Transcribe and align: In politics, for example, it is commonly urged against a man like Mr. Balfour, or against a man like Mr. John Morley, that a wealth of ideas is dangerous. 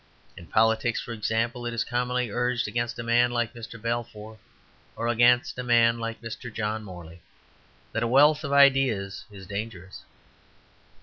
In 0.35 0.47
politics, 0.47 0.99
for 0.99 1.11
example, 1.11 1.67
it 1.67 1.75
is 1.75 1.83
commonly 1.83 2.31
urged 2.31 2.67
against 2.67 2.97
a 2.97 3.03
man 3.03 3.29
like 3.29 3.53
Mr. 3.53 3.79
Balfour, 3.79 4.39
or 4.95 5.07
against 5.07 5.59
a 5.59 5.63
man 5.63 5.99
like 5.99 6.23
Mr. 6.23 6.51
John 6.51 6.83
Morley, 6.83 7.21
that 7.91 8.01
a 8.01 8.07
wealth 8.07 8.43
of 8.43 8.51
ideas 8.51 9.25
is 9.29 9.45
dangerous. 9.45 10.01